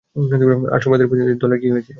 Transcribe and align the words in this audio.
আদ 0.69 0.79
সম্প্রদায়ের 0.83 1.09
প্রতিনিধি 1.11 1.35
দলের 1.43 1.59
কী 1.61 1.67
হয়েছিল? 1.67 1.89